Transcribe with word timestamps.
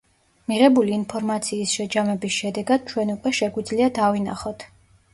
მიღებული 0.51 0.95
ინფორმაციის 0.99 1.77
შეჯამების 1.81 2.35
შედეგად, 2.39 2.91
ჩვენ 2.95 3.15
უკვე 3.19 3.37
შეგვიძლია 3.45 3.95
დავინახოთ. 4.03 4.71